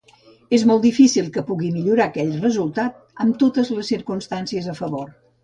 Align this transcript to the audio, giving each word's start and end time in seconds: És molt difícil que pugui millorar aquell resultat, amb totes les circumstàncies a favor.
És 0.57 0.61
molt 0.69 0.85
difícil 0.85 1.27
que 1.35 1.43
pugui 1.49 1.69
millorar 1.75 2.07
aquell 2.07 2.31
resultat, 2.39 2.97
amb 3.27 3.39
totes 3.45 3.71
les 3.77 3.93
circumstàncies 3.95 4.73
a 4.75 4.77
favor. 4.83 5.07